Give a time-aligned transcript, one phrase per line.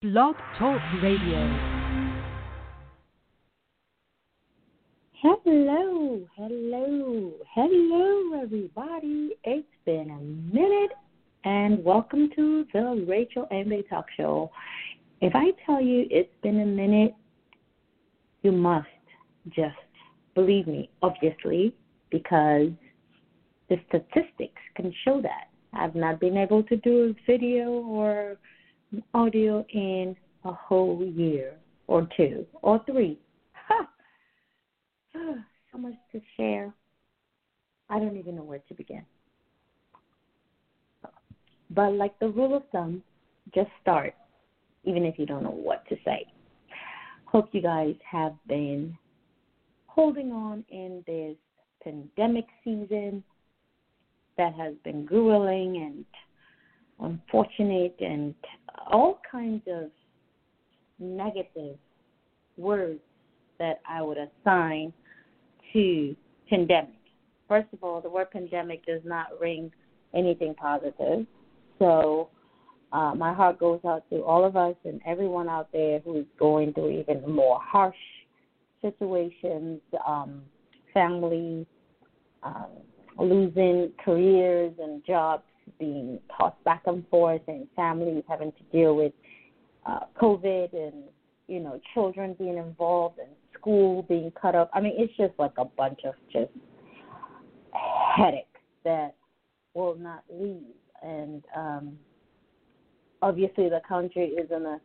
[0.00, 1.40] Blog Talk Radio.
[5.20, 9.30] Hello, hello, hello, everybody.
[9.42, 10.92] It's been a minute,
[11.42, 14.52] and welcome to the Rachel Ambe Talk Show.
[15.20, 17.16] If I tell you it's been a minute,
[18.42, 18.86] you must
[19.48, 19.74] just
[20.36, 21.74] believe me, obviously,
[22.12, 22.68] because
[23.68, 25.48] the statistics can show that.
[25.72, 28.36] I've not been able to do a video or
[29.14, 31.54] audio in a whole year
[31.86, 33.18] or two or three.
[35.70, 36.72] So much to share.
[37.90, 39.04] I don't even know where to begin.
[41.70, 43.02] But like the rule of thumb,
[43.54, 44.14] just start,
[44.84, 46.24] even if you don't know what to say.
[47.26, 48.96] Hope you guys have been
[49.86, 51.36] holding on in this
[51.82, 53.22] pandemic season
[54.38, 56.04] that has been grueling and
[57.00, 58.34] unfortunate and
[58.90, 59.90] all kinds of
[60.98, 61.76] negative
[62.56, 63.00] words
[63.58, 64.92] that I would assign
[65.72, 66.16] to
[66.48, 66.94] pandemic.
[67.48, 69.70] First of all, the word pandemic does not ring
[70.14, 71.26] anything positive.
[71.78, 72.30] So
[72.92, 76.26] uh, my heart goes out to all of us and everyone out there who is
[76.38, 77.96] going through even more harsh
[78.82, 80.42] situations, um,
[80.94, 81.66] families
[82.42, 82.66] um,
[83.18, 85.42] losing careers and jobs
[85.78, 89.12] being tossed back and forth, and families having to deal with
[89.86, 91.04] uh, COVID and
[91.46, 94.68] you know children being involved and school being cut off.
[94.72, 96.50] I mean, it's just like a bunch of just
[98.16, 98.44] headache
[98.84, 99.14] that
[99.74, 100.62] will not leave.
[101.02, 101.98] And um,
[103.22, 104.80] obviously, the country is in a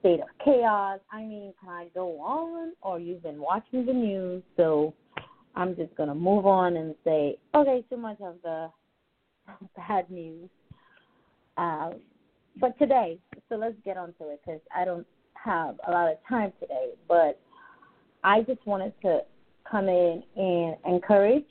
[0.00, 1.00] state of chaos.
[1.10, 2.72] I mean, can I go on?
[2.82, 4.94] Or you've been watching the news, so
[5.54, 8.68] I'm just gonna move on and say, okay, too much of the
[9.76, 10.48] bad news.
[11.56, 11.94] Um,
[12.60, 13.18] but today,
[13.48, 16.90] so let's get on to it because I don't have a lot of time today.
[17.08, 17.40] But
[18.24, 19.20] I just wanted to
[19.70, 21.44] come in and encourage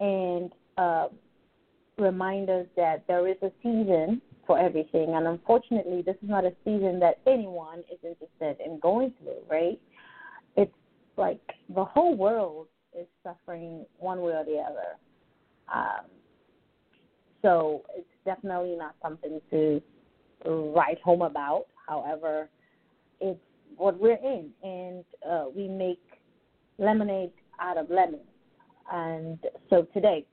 [0.00, 1.08] and uh,
[1.98, 5.14] remind us that there is a season for everything.
[5.14, 9.80] And unfortunately, this is not a season that anyone is interested in going through, right?
[10.56, 10.72] It's
[11.16, 11.40] like
[11.74, 12.66] the whole world
[12.98, 14.96] is suffering one way or the other.
[15.72, 16.06] Um,
[17.42, 19.82] so it's definitely not something to
[20.46, 21.66] write home about.
[21.86, 22.48] However,
[23.20, 23.38] it's
[23.76, 26.00] what we're in, and uh, we make
[26.78, 28.22] lemonade out of lemons.
[28.92, 29.38] And
[29.70, 30.26] so today,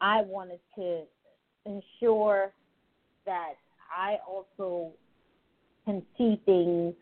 [0.00, 1.02] I wanted to
[1.64, 2.52] ensure
[3.26, 3.54] that
[3.96, 4.92] I also
[5.84, 6.94] can see things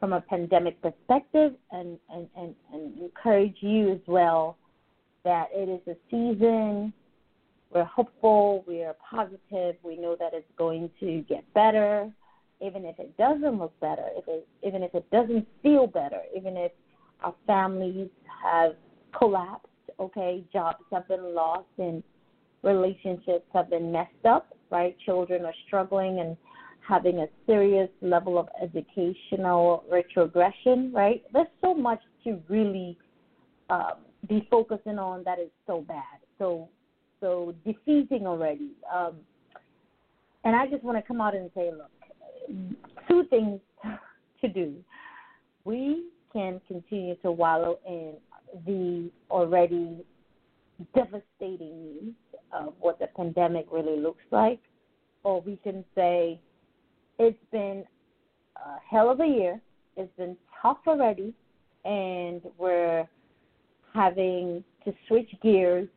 [0.00, 4.56] from a pandemic perspective and, and, and, and encourage you as well
[5.24, 6.92] that it is a season
[7.74, 12.10] we're hopeful, we are positive, we know that it's going to get better,
[12.64, 16.56] even if it doesn't look better, if it, even if it doesn't feel better, even
[16.56, 16.70] if
[17.22, 18.08] our families
[18.42, 18.72] have
[19.16, 19.66] collapsed,
[19.98, 22.02] okay, jobs have been lost and
[22.62, 24.96] relationships have been messed up, right?
[25.04, 26.36] Children are struggling and
[26.86, 31.22] having a serious level of educational retrogression, right?
[31.32, 32.96] There's so much to really
[33.68, 36.20] um, be focusing on that is so bad.
[36.38, 36.68] So
[37.24, 38.72] so defeating already.
[38.94, 39.14] Um,
[40.44, 41.90] and I just want to come out and say, look,
[43.08, 43.60] two things
[44.42, 44.74] to do.
[45.64, 46.04] We
[46.34, 48.12] can continue to wallow in
[48.66, 50.04] the already
[50.94, 52.14] devastating news
[52.52, 54.60] of what the pandemic really looks like,
[55.22, 56.38] or we can say
[57.18, 57.84] it's been
[58.56, 59.62] a hell of a year.
[59.96, 61.32] It's been tough already,
[61.86, 63.08] and we're
[63.94, 65.88] having to switch gears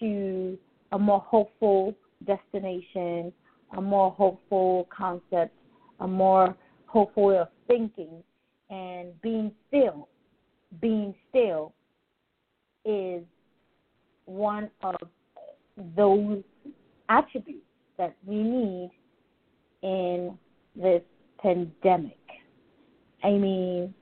[0.00, 0.58] to
[0.92, 1.94] a more hopeful
[2.26, 3.32] destination,
[3.76, 5.54] a more hopeful concept,
[6.00, 8.22] a more hopeful way of thinking,
[8.70, 10.08] and being still.
[10.80, 11.72] Being still
[12.84, 13.22] is
[14.24, 14.96] one of
[15.96, 16.42] those
[17.08, 17.64] attributes
[17.98, 18.90] that we need
[19.82, 20.36] in
[20.74, 21.02] this
[21.40, 22.18] pandemic.
[23.22, 23.94] I mean,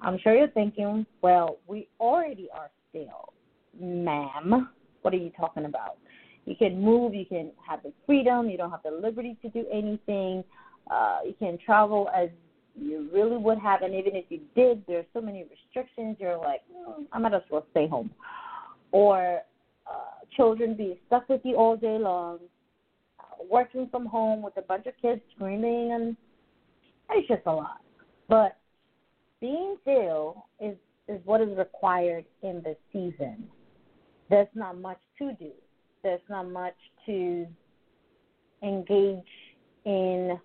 [0.00, 3.32] I'm sure you're thinking, well, we already are still,
[3.78, 4.68] ma'am.
[5.08, 5.96] What are you talking about?
[6.44, 9.64] You can move, you can have the freedom, you don't have the liberty to do
[9.72, 10.44] anything.
[10.90, 12.28] Uh, you can travel as
[12.78, 16.18] you really would have, and even if you did, there's so many restrictions.
[16.20, 18.10] You're like, mm, I might as well stay home.
[18.92, 19.40] Or
[19.86, 22.40] uh, children being stuck with you all day long,
[23.18, 26.16] uh, working from home with a bunch of kids screaming, and
[27.12, 27.80] it's just a lot.
[28.28, 28.58] But
[29.40, 30.76] being still is
[31.08, 33.48] is what is required in this season
[34.30, 35.50] there's not much to do.
[36.02, 36.76] There's not much
[37.06, 37.46] to
[38.62, 39.24] engage
[39.84, 40.38] in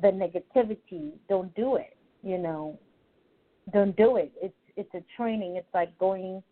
[0.00, 1.96] the negativity, don't do it.
[2.22, 2.78] You know,
[3.72, 4.32] don't do it.
[4.40, 5.56] It's it's a training.
[5.56, 6.42] It's like going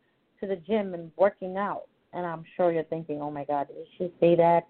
[0.40, 1.84] to the gym and working out.
[2.12, 4.66] And I'm sure you're thinking, oh my God, did she say that?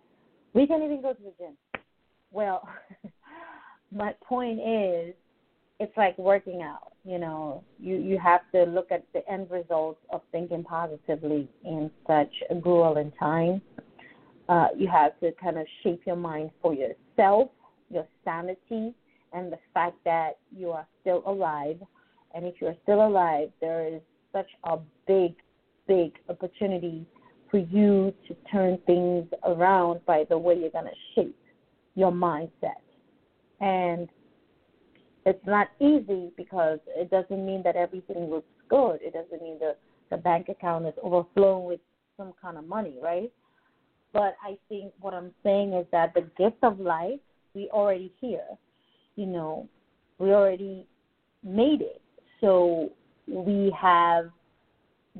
[0.54, 1.56] We can't even go to the gym.
[2.30, 2.68] Well,
[3.92, 5.14] my point is,
[5.80, 6.92] it's like working out.
[7.08, 11.90] You know, you you have to look at the end results of thinking positively in
[12.06, 13.62] such a grueling time.
[14.46, 17.48] Uh, you have to kind of shape your mind for yourself,
[17.88, 18.92] your sanity,
[19.32, 21.78] and the fact that you are still alive.
[22.34, 24.76] And if you're still alive, there is such a
[25.06, 25.34] big,
[25.86, 27.06] big opportunity
[27.50, 31.38] for you to turn things around by the way you're going to shape
[31.94, 32.82] your mindset.
[33.62, 34.10] And
[35.26, 38.98] it's not easy because it doesn't mean that everything looks good.
[39.02, 39.76] It doesn't mean the,
[40.10, 41.80] the bank account is overflowing with
[42.16, 43.30] some kind of money, right?
[44.12, 47.20] But I think what I'm saying is that the gift of life,
[47.54, 48.46] we already here.
[49.16, 49.68] You know,
[50.18, 50.86] we already
[51.42, 52.00] made it.
[52.40, 52.90] So
[53.26, 54.30] we have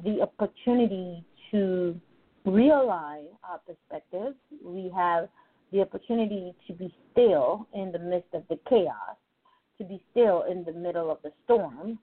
[0.04, 2.00] the opportunity to
[2.46, 4.34] realign our perspective.
[4.64, 5.28] We have
[5.72, 9.16] the opportunity to be still in the midst of the chaos,
[9.78, 11.98] to be still in the middle of the storm,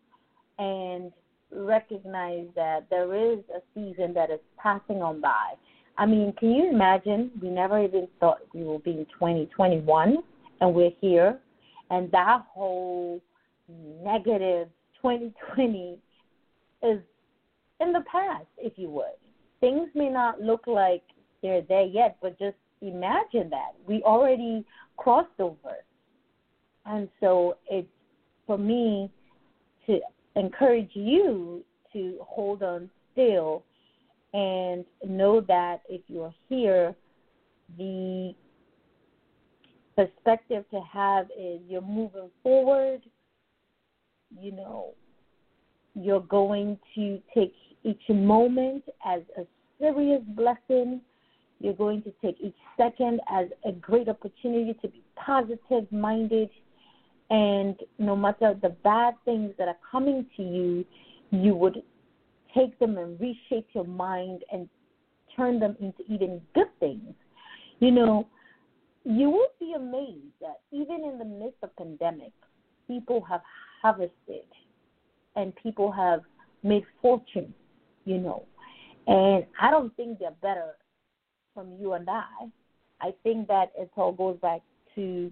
[0.58, 1.12] and
[1.52, 5.54] recognize that there is a season that is passing on by.
[5.98, 7.32] I mean, can you imagine?
[7.42, 10.18] We never even thought we will be in 2021,
[10.62, 11.40] and we're here,
[11.90, 13.22] and that whole
[14.04, 14.68] negative
[15.02, 15.98] 2020
[16.84, 17.00] is
[17.80, 19.16] in the past, if you would.
[19.60, 21.04] Things may not look like
[21.42, 23.74] they're there yet, but just imagine that.
[23.88, 24.66] We already
[24.98, 25.78] crossed over.
[26.86, 27.88] And so it's
[28.46, 29.10] for me
[29.88, 30.00] to
[30.36, 33.64] encourage you to hold on still
[34.34, 36.94] and know that if you're here,
[37.78, 38.36] the
[39.96, 43.02] perspective to have is you're moving forward,
[44.40, 44.94] you know,
[45.96, 47.54] you're going to take
[47.84, 49.46] each moment as a
[49.80, 51.02] serious blessing.
[51.60, 56.50] You're going to take each second as a great opportunity to be positive minded.
[57.30, 60.86] And no matter the bad things that are coming to you,
[61.32, 61.82] you would
[62.54, 64.70] take them and reshape your mind and
[65.36, 67.14] turn them into even good things.
[67.80, 68.28] You know,
[69.04, 72.32] you will be amazed that even in the midst of pandemic,
[72.88, 73.42] people have
[73.82, 74.46] harvested
[75.36, 76.22] and people have
[76.64, 77.54] made fortune,
[78.06, 78.46] you know.
[79.08, 80.76] And I don't think they're better
[81.54, 82.50] from you and I.
[83.02, 84.62] I think that it all goes back
[84.96, 85.32] to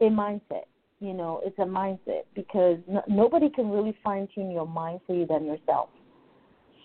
[0.00, 0.66] a mindset.
[1.04, 5.14] You know, it's a mindset because no, nobody can really fine tune your mind for
[5.14, 5.90] you than yourself.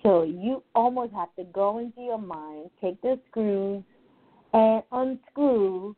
[0.03, 3.81] So you almost have to go into your mind, take the screws,
[4.51, 5.95] and unscrew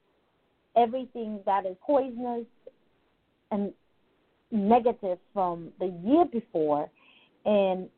[0.76, 2.46] everything that is poisonous
[3.50, 3.74] and
[4.52, 6.90] negative from the year before
[7.46, 7.90] and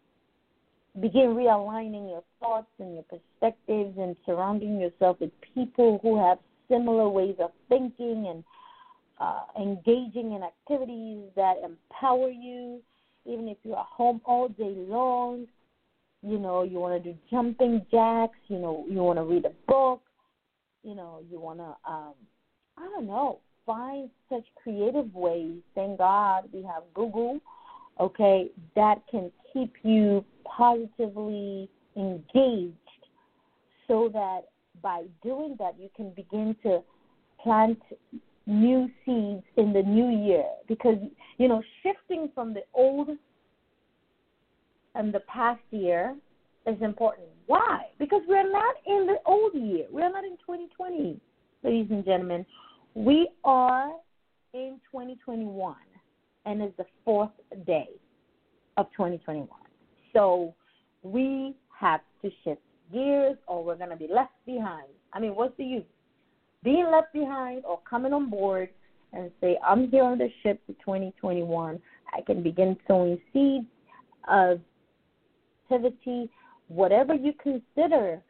[1.02, 6.38] begin realigning your thoughts and your perspectives and surrounding yourself with people who have
[6.70, 8.44] similar ways of thinking and
[9.19, 12.81] uh, engaging in activities that empower you.
[13.25, 15.48] Even if you're at home all day long,
[16.21, 19.51] you know, you want to do jumping jacks, you know, you want to read a
[19.68, 20.01] book,
[20.83, 22.13] you know, you want to, um,
[22.77, 25.57] I don't know, find such creative ways.
[25.75, 27.39] Thank God we have Google,
[28.00, 32.75] okay, that can keep you positively engaged
[33.88, 34.41] so that
[34.82, 36.82] by doing that you can begin to
[37.41, 37.79] plant
[38.46, 40.98] new seeds in the new year because
[41.38, 43.10] you know shifting from the old
[44.96, 46.16] and the past year
[46.66, 47.28] is important.
[47.48, 47.86] Why?
[48.00, 49.86] Because we're not in the old year.
[49.92, 51.20] We're not in 2020,
[51.64, 52.46] ladies and gentlemen.
[52.94, 53.92] We are
[54.54, 55.76] in 2021,
[56.46, 57.32] and it's the fourth
[57.66, 57.90] day
[58.78, 59.48] of 2021.
[60.14, 60.54] So
[61.02, 64.88] we have to shift gears, or we're going to be left behind.
[65.12, 65.84] I mean, what's the use?
[66.63, 68.70] Being left behind or coming on board
[69.12, 71.79] and say, I'm here on the ship to 2021.
[72.13, 73.65] I can begin sowing seeds
[74.29, 74.60] of
[75.74, 76.29] activity,
[76.67, 78.22] whatever you consider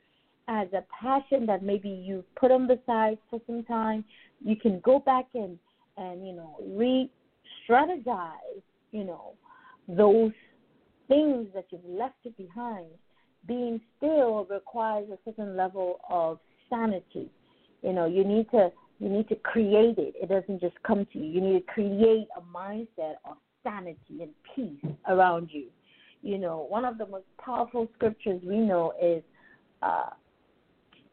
[0.47, 4.03] as a passion that maybe you put on the side for some time,
[4.43, 5.57] you can go back and
[5.95, 8.61] and you know re-strategize,
[8.91, 9.33] you know,
[9.87, 10.31] those
[11.07, 12.87] things that you've left behind.
[13.45, 17.29] Being still requires a certain level of sanity.
[17.83, 20.13] You know, you need to you need to create it.
[20.21, 21.25] It doesn't just come to you.
[21.25, 25.65] You need to create a mindset of sanity and peace around you.
[26.21, 29.21] You know, one of the most powerful scriptures we know is
[29.81, 30.11] uh,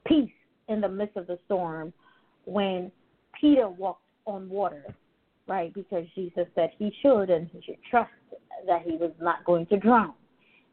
[0.07, 0.31] peace
[0.69, 1.93] in the midst of the storm
[2.45, 2.93] when
[3.41, 4.85] Peter walked on water.
[5.51, 5.75] right?
[5.75, 8.11] Because Jesus said he should and he should trust
[8.67, 10.15] that he was not going to drown.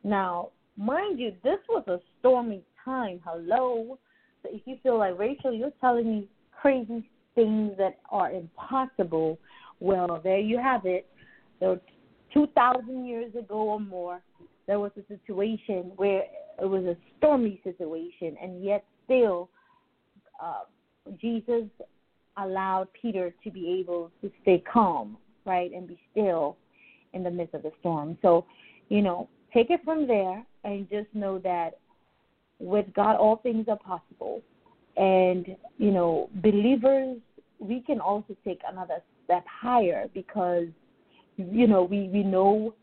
[0.04, 3.20] Now, mind you, this was a stormy time.
[3.26, 3.98] Hello.
[4.50, 9.38] If you feel like Rachel, you're telling me crazy things that are impossible,
[9.80, 11.08] well, there you have it.
[11.60, 11.80] So,
[12.34, 14.22] 2,000 years ago or more,
[14.68, 16.24] there was a situation where
[16.62, 19.50] it was a stormy situation, and yet still,
[20.44, 20.64] uh,
[21.20, 21.64] Jesus
[22.38, 26.58] allowed Peter to be able to stay calm, right, and be still
[27.14, 28.18] in the midst of the storm.
[28.22, 28.46] So,
[28.90, 31.80] you know, take it from there and just know that
[32.60, 34.42] with God, all things are possible.
[34.96, 37.18] And, you know, believers,
[37.60, 40.68] we can also take another step higher because,
[41.38, 42.74] you know, we, we know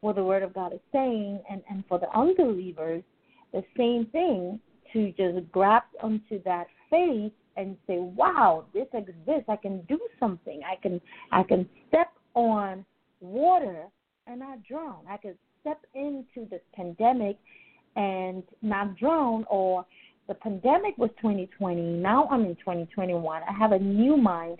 [0.00, 1.40] what the Word of God is saying.
[1.50, 3.02] And, and for the unbelievers,
[3.52, 4.60] the same thing
[4.92, 9.48] to just grab onto that faith and say, "Wow, this exists.
[9.48, 10.62] I can do something.
[10.64, 12.84] I can I can step on
[13.20, 13.86] water
[14.26, 15.04] and not drown.
[15.08, 17.36] I can step into this pandemic
[17.96, 19.84] and not drown or
[20.28, 21.80] the pandemic was 2020.
[21.80, 23.42] Now I'm in 2021.
[23.42, 24.58] I have a new mind.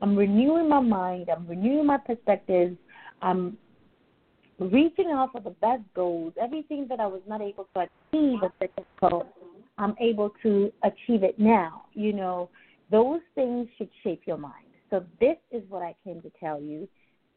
[0.00, 1.28] I'm renewing my mind.
[1.28, 2.76] I'm renewing my perspectives.
[3.20, 3.58] I'm
[4.58, 6.32] reaching out for the best goals.
[6.40, 9.26] Everything that I was not able to achieve a second ago,
[9.76, 11.84] I'm able to achieve it now.
[11.92, 12.48] You know,
[12.90, 14.64] those things should shape your mind.
[14.88, 16.88] So this is what I came to tell you.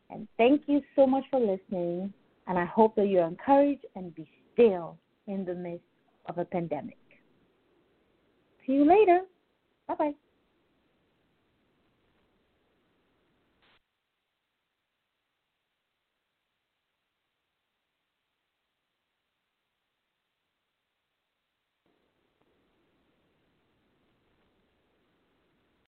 [0.09, 2.13] And thank you so much for listening.
[2.47, 5.85] And I hope that you're encouraged and be still in the midst
[6.27, 6.97] of a pandemic.
[8.65, 9.21] See you later.
[9.87, 10.13] Bye bye.